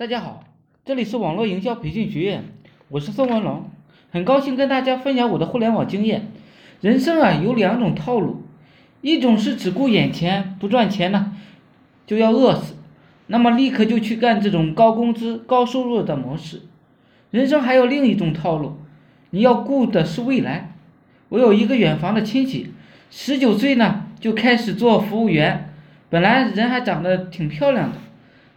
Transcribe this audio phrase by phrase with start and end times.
[0.00, 0.42] 大家好，
[0.82, 2.44] 这里是网络营销培训学院，
[2.88, 3.68] 我是宋文龙，
[4.10, 6.28] 很高兴跟大家分享我的互联网经验。
[6.80, 8.40] 人生啊有两种套路，
[9.02, 11.36] 一种是只顾眼前，不赚钱呢
[12.06, 12.76] 就要饿死，
[13.26, 16.62] 那么立刻就去干这种高工资、高收入的模式。
[17.30, 18.78] 人生还有另一种套路，
[19.28, 20.72] 你要顾的是未来。
[21.28, 22.72] 我有一个远房的亲戚，
[23.10, 25.74] 十九岁呢就开始做服务员，
[26.08, 27.98] 本来人还长得挺漂亮的，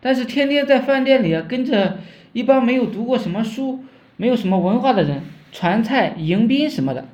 [0.03, 1.99] 但是天天在饭店里啊跟着
[2.33, 3.85] 一帮没有读过什么书、
[4.17, 5.21] 没有什么文化的人
[5.53, 7.05] 传菜、迎宾什么的。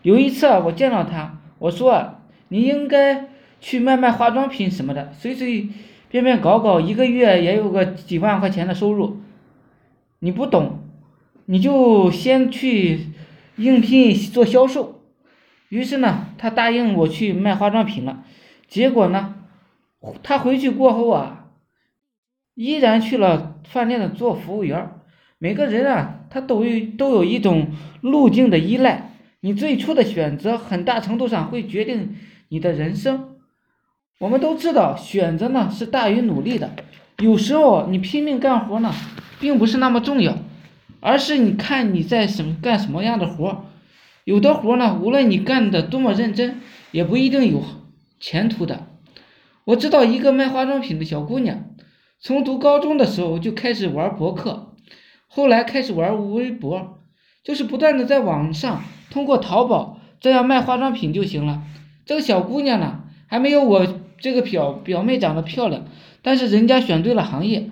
[0.00, 2.14] 有一次啊，我见到他，我说
[2.48, 3.26] 你应该
[3.60, 5.68] 去卖卖化妆品什么的，随随
[6.08, 9.18] 便便搞搞，一个月也有个几万块钱的收入。
[10.20, 10.78] 你不懂，
[11.44, 13.08] 你就先去
[13.56, 15.02] 应聘做销售。
[15.68, 18.24] 于是呢，他答应我去卖化妆品了。
[18.68, 19.34] 结果呢，
[20.22, 21.37] 他回去过后啊，
[22.58, 24.90] 依然去了饭店的做服务员。
[25.38, 27.68] 每个人啊，他都有都有一种
[28.00, 29.12] 路径的依赖。
[29.38, 32.16] 你最初的选择，很大程度上会决定
[32.48, 33.36] 你的人生。
[34.18, 36.72] 我们都知道，选择呢是大于努力的。
[37.18, 38.92] 有时候你拼命干活呢，
[39.38, 40.36] 并不是那么重要，
[40.98, 43.66] 而是你看你在什么干什么样的活。
[44.24, 47.62] 有的活呢，无论你干的多么认真，也不一定有
[48.18, 48.88] 前途的。
[49.64, 51.62] 我知道一个卖化妆品的小姑娘，
[52.20, 54.74] 从读高中的时候就开始玩博客，
[55.26, 57.00] 后来开始玩微博，
[57.44, 61.62] 就是不断的在网上通过淘宝这样卖化妆品就行了。
[62.04, 63.86] 这个小姑娘呢，还没有我
[64.18, 65.86] 这个表表妹长得漂亮，
[66.22, 67.70] 但是人家选对了行业，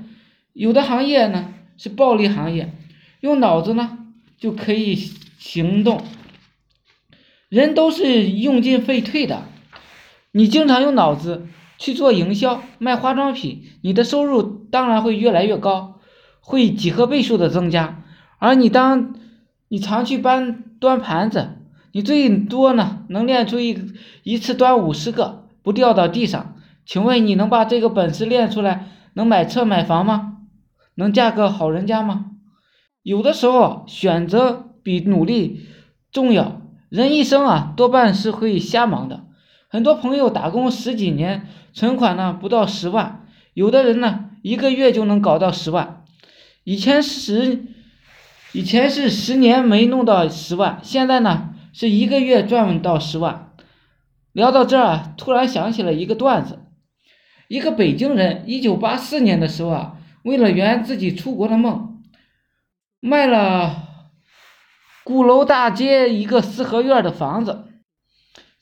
[0.52, 2.72] 有的行业呢是暴利行业，
[3.20, 3.98] 用脑子呢
[4.39, 4.94] 就可以
[5.39, 6.02] 行动。
[7.48, 9.44] 人都是用进废退的，
[10.30, 11.47] 你经常用脑子
[11.78, 16.00] 去做营销卖化妆品，你的收入当然会越来越高，
[16.41, 18.05] 会几何倍数的增加。
[18.38, 19.14] 而你当
[19.68, 21.56] 你常去搬端盘子，
[21.92, 23.92] 你最多呢能练出一
[24.23, 26.55] 一次端五十个不掉到地上。
[26.84, 30.39] 请问你能把这个本事练出来，能买车买房吗？
[30.95, 32.27] 能嫁个好人家吗？
[33.02, 35.67] 有的时候选择比努力
[36.12, 36.62] 重要。
[36.89, 39.26] 人一生啊，多半是会瞎忙的。
[39.77, 46.03] 很多朋友打工十几年，存款呢不到十万，有的人呢一个月就能搞到十万。
[46.64, 47.67] 以前十，
[48.53, 53.53] 以前是十年没弄到十万，现在呢是一个月赚到十万。
[54.33, 56.61] 聊到这儿，突然想起了一个段子：
[57.48, 62.03] 一个北京人，一九八四年的时候啊，为了圆自己出国的梦，
[63.01, 63.83] 卖了。
[65.05, 67.67] 鼓楼大街一个四合院的房子，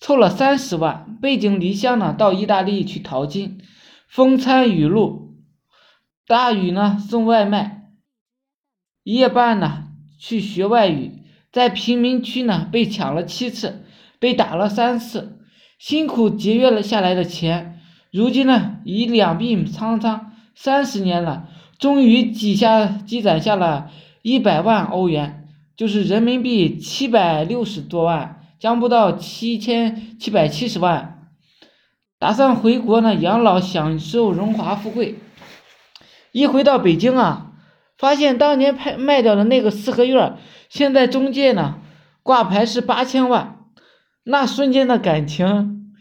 [0.05, 3.63] 凑了三十万，背井离乡呢，到意大利去淘金，
[4.07, 5.33] 风餐雨露，
[6.27, 7.85] 大雨呢送外卖，
[9.03, 9.85] 夜半呢
[10.21, 13.87] 去学外语，在贫民区呢被抢了七次，
[14.19, 15.39] 被打了三次，
[15.79, 17.81] 辛苦节约了下来的钱，
[18.13, 21.49] 如今呢已两鬓苍苍，三十年了，
[21.79, 23.91] 终于积下积攒下了
[24.21, 25.49] 一百万欧元。
[25.79, 31.29] 就是人民币七百六十多万，将不到七千七百七十万，
[32.19, 35.17] 打算回国呢养老，享受荣华富贵。
[36.33, 37.53] 一回到北京啊，
[37.99, 40.39] 发现当年拍卖掉的那个四合院，
[40.71, 41.75] 现在中介呢
[42.23, 43.67] 挂牌是八千万，
[44.23, 45.93] 那瞬间的感情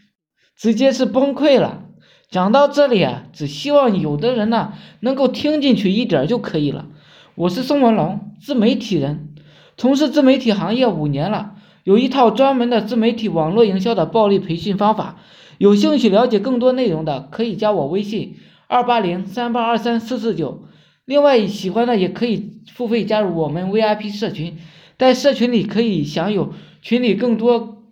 [0.56, 1.82] 直接是崩溃了。
[2.30, 6.86] 讲到这里啊，只希望有的人呢能够听进去一点就可以了。
[7.34, 9.34] 我是宋文龙，自媒体人。
[9.76, 15.20] 从事自媒体行业五年了，有一套专门的自媒体网络营销的暴力培训方法。
[15.58, 20.64] 有兴趣了解更多内容的，可以加我微信二八零三八二三四四九。
[21.04, 24.58] 另外，喜欢的也可以付费加入我们 VIP 社群，
[24.98, 27.84] 在社群里可以享有群里更多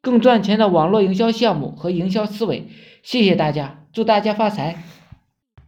[0.00, 2.66] 更赚钱的网络营销项目和营销思维。
[3.02, 4.82] 谢谢大家，祝大家发财！